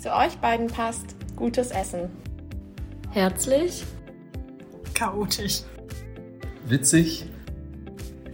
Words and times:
Zu 0.00 0.14
euch 0.14 0.38
beiden 0.38 0.66
passt 0.68 1.14
gutes 1.36 1.70
Essen. 1.72 2.08
Herzlich. 3.10 3.84
Chaotisch. 4.94 5.60
Witzig. 6.64 7.26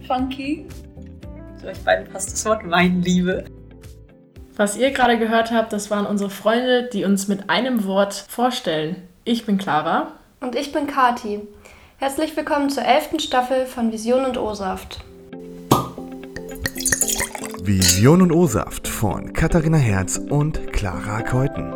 Funky. 0.07 0.65
Zu 1.59 1.67
euch 1.67 1.79
beiden 1.79 2.07
passt 2.07 2.31
das 2.31 2.45
Wort 2.45 2.69
Weinliebe. 2.69 3.43
Was 4.55 4.77
ihr 4.77 4.91
gerade 4.91 5.19
gehört 5.19 5.51
habt, 5.51 5.73
das 5.73 5.91
waren 5.91 6.05
unsere 6.05 6.29
Freunde, 6.29 6.87
die 6.93 7.03
uns 7.03 7.27
mit 7.27 7.49
einem 7.49 7.83
Wort 7.83 8.13
vorstellen. 8.13 9.03
Ich 9.25 9.45
bin 9.45 9.57
Clara. 9.57 10.13
Und 10.39 10.55
ich 10.55 10.71
bin 10.71 10.87
Kati. 10.87 11.41
Herzlich 11.97 12.37
willkommen 12.37 12.69
zur 12.69 12.85
elften 12.85 13.19
Staffel 13.19 13.65
von 13.65 13.91
Vision 13.91 14.23
und 14.23 14.37
O-Saft. 14.37 15.03
Vision 17.67 18.21
und 18.21 18.31
O-Saft 18.31 18.87
von 18.87 19.33
Katharina 19.33 19.75
Herz 19.75 20.17
und 20.17 20.71
Clara 20.71 21.21
Keuten. 21.21 21.73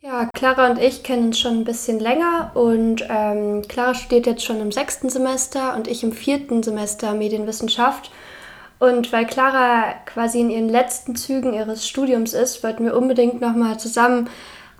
Ja, 0.00 0.28
Clara 0.34 0.68
und 0.68 0.80
ich 0.80 1.04
kennen 1.04 1.26
uns 1.26 1.38
schon 1.38 1.60
ein 1.60 1.64
bisschen 1.64 2.00
länger 2.00 2.50
und 2.54 3.06
ähm, 3.08 3.62
Clara 3.68 3.94
studiert 3.94 4.26
jetzt 4.26 4.44
schon 4.44 4.60
im 4.60 4.72
sechsten 4.72 5.10
Semester 5.10 5.76
und 5.76 5.86
ich 5.86 6.02
im 6.02 6.10
vierten 6.10 6.64
Semester 6.64 7.14
Medienwissenschaft. 7.14 8.10
Und 8.80 9.12
weil 9.12 9.26
Clara 9.26 9.94
quasi 10.06 10.40
in 10.40 10.50
ihren 10.50 10.68
letzten 10.68 11.14
Zügen 11.14 11.54
ihres 11.54 11.86
Studiums 11.86 12.32
ist, 12.32 12.64
wollten 12.64 12.84
wir 12.84 12.96
unbedingt 12.96 13.40
nochmal 13.40 13.78
zusammen 13.78 14.28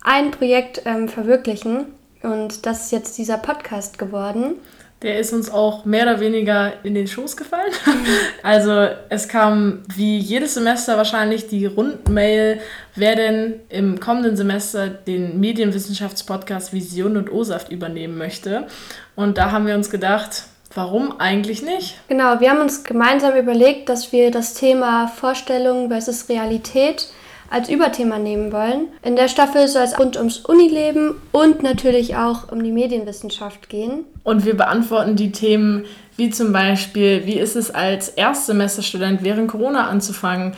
ein 0.03 0.33
Projekt 0.33 0.83
ähm, 0.87 1.09
verwirklichen. 1.09 1.85
Und 2.25 2.67
das 2.67 2.87
ist 2.87 2.91
jetzt 2.91 3.17
dieser 3.17 3.39
Podcast 3.39 3.97
geworden. 3.97 4.57
Der 5.03 5.19
ist 5.19 5.33
uns 5.33 5.51
auch 5.51 5.85
mehr 5.85 6.05
oder 6.05 6.21
weniger 6.21 6.73
in 6.85 6.95
den 6.95 7.07
Schoß 7.07 7.37
gefallen. 7.37 7.73
Also 8.43 8.89
es 9.09 9.29
kam 9.29 9.83
wie 9.95 10.19
jedes 10.19 10.55
Semester 10.55 10.97
wahrscheinlich 10.97 11.49
die 11.49 11.67
Rundmail, 11.67 12.61
wer 12.97 13.15
denn 13.15 13.61
im 13.69 14.01
kommenden 14.01 14.37
Semester 14.37 14.89
den 14.89 15.39
Medienwissenschaftspodcast 15.39 16.73
Vision 16.73 17.17
und 17.17 17.31
O-Saft 17.31 17.71
übernehmen 17.71 18.19
möchte. 18.19 18.67
Und 19.15 19.39
da 19.39 19.53
haben 19.53 19.67
wir 19.67 19.75
uns 19.75 19.91
gedacht, 19.91 20.45
Warum 20.75 21.21
eigentlich 21.21 21.63
nicht? 21.63 21.97
Genau, 22.09 22.41
wir 22.41 22.51
haben 22.51 22.61
uns 22.61 22.83
gemeinsam 22.83 23.37
überlegt, 23.37 23.89
dass 23.89 24.11
wir 24.11 24.31
das 24.31 24.55
Thema 24.55 25.07
Vorstellung 25.07 25.89
versus 25.89 26.29
Realität 26.31 27.09
als 27.53 27.69
Überthema 27.69 28.19
nehmen 28.19 28.53
wollen. 28.53 28.89
In 29.03 29.17
der 29.17 29.29
Staffel 29.29 29.69
soll 29.69 29.83
es 29.83 29.99
rund 29.99 30.17
ums 30.17 30.39
Unileben 30.39 31.21
und 31.33 31.63
natürlich 31.63 32.17
auch 32.17 32.51
um 32.51 32.63
die 32.63 32.73
Medienwissenschaft 32.73 33.69
gehen. 33.69 34.05
Und 34.25 34.45
wir 34.45 34.57
beantworten 34.57 35.17
die 35.17 35.33
Themen 35.33 35.85
wie 36.17 36.31
zum 36.31 36.53
Beispiel, 36.53 37.27
wie 37.27 37.39
ist 37.39 37.57
es 37.57 37.71
als 37.71 38.09
Erstsemesterstudent 38.09 39.23
während 39.23 39.51
Corona 39.51 39.89
anzufangen? 39.89 40.55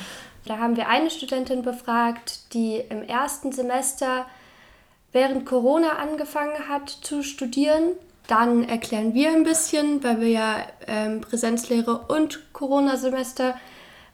Da 0.47 0.59
haben 0.59 0.77
wir 0.77 0.89
eine 0.89 1.11
Studentin 1.11 1.63
befragt, 1.63 2.53
die 2.55 2.83
im 2.89 3.03
ersten 3.03 3.53
Semester 3.53 4.27
während 5.13 5.47
Corona 5.47 5.99
angefangen 6.01 6.69
hat 6.69 6.91
zu 6.91 7.23
studieren 7.23 7.93
dann 8.27 8.65
erklären 8.65 9.15
wir 9.15 9.31
ein 9.31 9.45
bisschen, 9.45 10.03
weil 10.03 10.21
wir 10.21 10.29
ja 10.29 10.57
ähm, 10.87 11.21
Präsenzlehre 11.21 11.99
und 12.09 12.53
Corona-Semester 12.53 13.55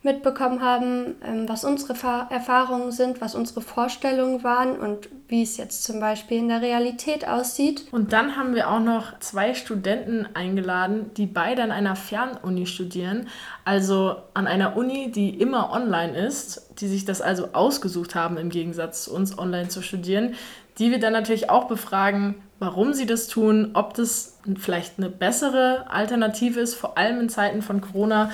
mitbekommen 0.03 0.63
haben, 0.63 1.17
ähm, 1.23 1.47
was 1.47 1.65
unsere 1.65 1.95
Fa 1.95 2.27
Erfahrungen 2.31 2.91
sind, 2.91 3.21
was 3.21 3.35
unsere 3.35 3.61
Vorstellungen 3.61 4.43
waren 4.43 4.79
und 4.79 5.11
wie 5.29 5.43
es 5.43 5.59
jetzt 5.59 5.85
zum 5.85 6.01
Beispiel 6.01 6.39
in 6.39 6.49
der 6.49 6.63
Realität 6.63 7.29
aussieht. 7.29 7.87
Und 7.93 8.15
dann 8.15 8.37
haben 8.37 8.55
wir 8.55 8.71
auch 8.71 8.81
noch 8.81 9.19
zwei 9.21 9.53
Studenten 9.53 10.27
eingeladen, 10.33 11.11
die 11.17 11.27
beide 11.27 11.63
an 11.63 11.71
einer 11.71 11.97
Fernuni 11.97 12.67
studieren, 12.67 13.29
also 13.67 14.17
an 14.33 14.47
einer 14.47 14.77
Uni, 14.77 15.11
die 15.11 15.39
immer 15.39 15.71
online 15.71 16.17
ist, 16.17 16.81
die 16.81 16.89
sich 16.89 17.05
das 17.05 17.21
also 17.21 17.49
ausgesucht 17.53 18.15
haben, 18.15 18.39
im 18.39 18.49
Gegensatz 18.49 19.05
zu 19.05 19.15
uns 19.15 19.39
online 19.39 19.69
zu 19.69 19.83
studieren, 19.83 20.35
die 20.79 20.91
wir 20.91 20.99
dann 20.99 21.13
natürlich 21.13 21.51
auch 21.51 21.69
befragen, 21.69 22.37
warum 22.59 22.95
sie 22.95 23.05
das 23.05 23.29
tun, 23.29 23.73
ob 23.75 23.93
das 23.95 24.39
vielleicht 24.59 24.95
eine 24.97 25.11
bessere 25.11 25.91
Alternative 25.91 26.59
ist, 26.59 26.75
vor 26.75 26.97
allem 26.97 27.21
in 27.21 27.29
Zeiten 27.29 27.61
von 27.61 27.83
Corona 27.83 28.31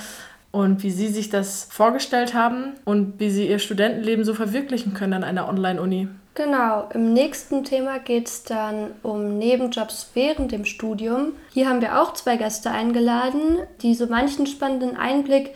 und 0.53 0.83
wie 0.83 0.91
sie 0.91 1.09
sich 1.09 1.29
das 1.29 1.69
vorgestellt 1.71 2.35
haben 2.35 2.75
und 2.85 3.19
wie 3.19 3.31
sie 3.31 3.49
ihr 3.49 3.59
Studentenleben 3.59 4.25
so 4.25 4.35
verwirklichen 4.35 4.95
können 4.95 5.13
an 5.15 5.25
einer 5.25 5.49
Online-Uni. 5.49 6.09
Genau, 6.35 6.89
im 6.93 7.15
nächsten 7.15 7.65
Thema 7.65 7.99
geht 7.99 8.29
es 8.29 8.45
dann 8.45 8.91
um 9.03 9.39
Nebenjobs 9.39 10.11
während 10.13 10.53
dem 10.53 10.67
Studium. 10.67 11.33
Hier 11.55 11.67
haben 11.67 11.81
wir 11.81 12.03
auch 12.03 12.13
zwei 12.13 12.37
Gäste 12.37 12.71
eingeladen, 12.71 13.59
die 13.81 13.95
so 13.95 14.07
manchen 14.07 14.47
spannenden 14.47 14.97
Einblick 14.99 15.55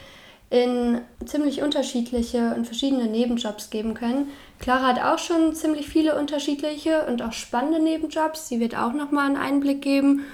in 0.49 1.03
ziemlich 1.25 1.63
unterschiedliche 1.63 2.55
und 2.57 2.65
verschiedene 2.65 3.05
Nebenjobs 3.05 3.71
geben 3.71 3.93
können. 3.93 4.29
Clara 4.59 4.89
hat 4.89 5.03
auch 5.03 5.19
schon 5.19 5.55
ziemlich 5.55 5.89
viele 5.89 6.19
unterschiedliche 6.19 7.07
und 7.07 7.23
auch 7.23 7.33
spannende 7.33 7.81
Nebenjobs. 7.81 8.49
Sie 8.49 8.59
wird 8.59 8.77
auch 8.77 8.93
nochmal 8.93 9.27
einen 9.27 9.37
Einblick 9.37 9.83
geben. 9.83 10.25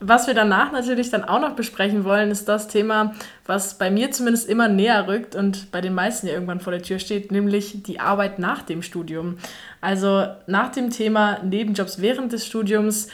Was 0.00 0.28
wir 0.28 0.34
danach 0.34 0.70
natürlich 0.70 1.10
dann 1.10 1.24
auch 1.24 1.40
noch 1.40 1.56
besprechen 1.56 2.04
wollen, 2.04 2.30
ist 2.30 2.48
das 2.48 2.68
Thema, 2.68 3.14
was 3.46 3.78
bei 3.78 3.90
mir 3.90 4.12
zumindest 4.12 4.48
immer 4.48 4.68
näher 4.68 5.08
rückt 5.08 5.34
und 5.34 5.72
bei 5.72 5.80
den 5.80 5.92
meisten 5.92 6.28
ja 6.28 6.34
irgendwann 6.34 6.60
vor 6.60 6.72
der 6.72 6.82
Tür 6.82 7.00
steht, 7.00 7.32
nämlich 7.32 7.82
die 7.82 7.98
Arbeit 7.98 8.38
nach 8.38 8.62
dem 8.62 8.82
Studium. 8.82 9.38
Also 9.80 10.26
nach 10.46 10.70
dem 10.70 10.90
Thema 10.90 11.42
Nebenjobs 11.42 12.00
während 12.00 12.32
des 12.32 12.46
Studiums 12.46 13.08